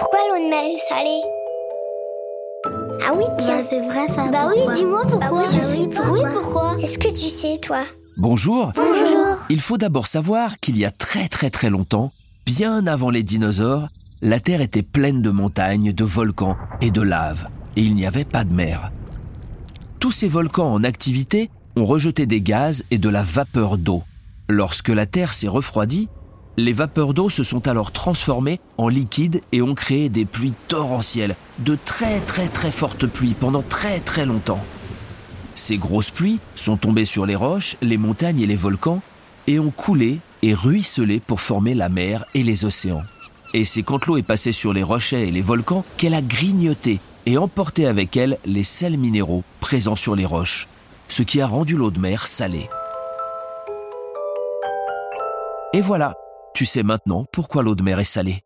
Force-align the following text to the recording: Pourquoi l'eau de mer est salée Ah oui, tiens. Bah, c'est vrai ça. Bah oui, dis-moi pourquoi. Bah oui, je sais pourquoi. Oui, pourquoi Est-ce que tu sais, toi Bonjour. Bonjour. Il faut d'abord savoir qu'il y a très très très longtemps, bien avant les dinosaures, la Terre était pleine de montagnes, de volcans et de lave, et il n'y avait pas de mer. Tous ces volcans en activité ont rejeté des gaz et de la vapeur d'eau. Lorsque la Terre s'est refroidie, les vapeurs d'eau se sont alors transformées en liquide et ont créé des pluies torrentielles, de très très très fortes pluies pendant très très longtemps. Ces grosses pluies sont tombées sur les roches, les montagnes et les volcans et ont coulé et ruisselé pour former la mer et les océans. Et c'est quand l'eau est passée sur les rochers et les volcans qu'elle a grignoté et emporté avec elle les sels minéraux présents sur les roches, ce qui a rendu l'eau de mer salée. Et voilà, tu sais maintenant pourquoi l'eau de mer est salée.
Pourquoi 0.00 0.18
l'eau 0.30 0.44
de 0.44 0.48
mer 0.48 0.64
est 0.64 0.88
salée 0.88 1.20
Ah 3.06 3.12
oui, 3.14 3.24
tiens. 3.38 3.58
Bah, 3.58 3.66
c'est 3.68 3.80
vrai 3.80 4.08
ça. 4.08 4.28
Bah 4.28 4.48
oui, 4.48 4.62
dis-moi 4.74 5.02
pourquoi. 5.02 5.28
Bah 5.28 5.36
oui, 5.36 5.44
je 5.54 5.62
sais 5.62 5.86
pourquoi. 5.88 6.12
Oui, 6.12 6.20
pourquoi 6.32 6.76
Est-ce 6.80 6.98
que 6.98 7.08
tu 7.08 7.28
sais, 7.28 7.58
toi 7.58 7.82
Bonjour. 8.16 8.72
Bonjour. 8.74 9.36
Il 9.50 9.60
faut 9.60 9.76
d'abord 9.76 10.06
savoir 10.06 10.58
qu'il 10.58 10.78
y 10.78 10.86
a 10.86 10.90
très 10.90 11.28
très 11.28 11.50
très 11.50 11.68
longtemps, 11.68 12.12
bien 12.46 12.86
avant 12.86 13.10
les 13.10 13.22
dinosaures, 13.22 13.88
la 14.22 14.40
Terre 14.40 14.62
était 14.62 14.82
pleine 14.82 15.20
de 15.20 15.30
montagnes, 15.30 15.92
de 15.92 16.04
volcans 16.04 16.56
et 16.80 16.90
de 16.90 17.02
lave, 17.02 17.48
et 17.76 17.82
il 17.82 17.94
n'y 17.94 18.06
avait 18.06 18.24
pas 18.24 18.44
de 18.44 18.54
mer. 18.54 18.90
Tous 19.98 20.12
ces 20.12 20.28
volcans 20.28 20.72
en 20.72 20.82
activité 20.82 21.50
ont 21.76 21.84
rejeté 21.84 22.24
des 22.24 22.40
gaz 22.40 22.84
et 22.90 22.96
de 22.96 23.08
la 23.10 23.22
vapeur 23.22 23.76
d'eau. 23.76 24.02
Lorsque 24.48 24.88
la 24.88 25.04
Terre 25.04 25.34
s'est 25.34 25.46
refroidie, 25.46 26.08
les 26.56 26.72
vapeurs 26.72 27.14
d'eau 27.14 27.30
se 27.30 27.42
sont 27.42 27.68
alors 27.68 27.92
transformées 27.92 28.60
en 28.76 28.88
liquide 28.88 29.42
et 29.52 29.62
ont 29.62 29.74
créé 29.74 30.08
des 30.08 30.24
pluies 30.24 30.54
torrentielles, 30.68 31.36
de 31.58 31.76
très 31.84 32.20
très 32.20 32.48
très 32.48 32.70
fortes 32.70 33.06
pluies 33.06 33.34
pendant 33.38 33.62
très 33.62 34.00
très 34.00 34.26
longtemps. 34.26 34.62
Ces 35.54 35.78
grosses 35.78 36.10
pluies 36.10 36.40
sont 36.56 36.76
tombées 36.76 37.04
sur 37.04 37.26
les 37.26 37.36
roches, 37.36 37.76
les 37.82 37.96
montagnes 37.96 38.40
et 38.40 38.46
les 38.46 38.56
volcans 38.56 39.02
et 39.46 39.58
ont 39.58 39.70
coulé 39.70 40.18
et 40.42 40.54
ruisselé 40.54 41.20
pour 41.20 41.40
former 41.40 41.74
la 41.74 41.88
mer 41.88 42.24
et 42.34 42.42
les 42.42 42.64
océans. 42.64 43.02
Et 43.52 43.64
c'est 43.64 43.82
quand 43.82 44.06
l'eau 44.06 44.16
est 44.16 44.22
passée 44.22 44.52
sur 44.52 44.72
les 44.72 44.82
rochers 44.82 45.28
et 45.28 45.30
les 45.30 45.42
volcans 45.42 45.84
qu'elle 45.96 46.14
a 46.14 46.22
grignoté 46.22 47.00
et 47.26 47.36
emporté 47.36 47.86
avec 47.86 48.16
elle 48.16 48.38
les 48.44 48.64
sels 48.64 48.96
minéraux 48.96 49.44
présents 49.60 49.96
sur 49.96 50.14
les 50.14 50.24
roches, 50.24 50.68
ce 51.08 51.22
qui 51.22 51.40
a 51.40 51.46
rendu 51.46 51.76
l'eau 51.76 51.90
de 51.90 51.98
mer 51.98 52.26
salée. 52.26 52.68
Et 55.72 55.80
voilà, 55.80 56.14
tu 56.60 56.66
sais 56.66 56.82
maintenant 56.82 57.24
pourquoi 57.32 57.62
l'eau 57.62 57.74
de 57.74 57.82
mer 57.82 58.00
est 58.00 58.04
salée. 58.04 58.42